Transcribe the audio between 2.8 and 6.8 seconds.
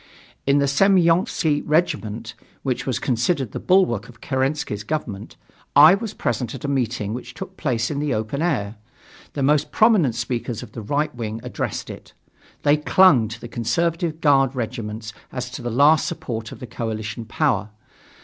was considered the bulwark of Kerensky's government, I was present at a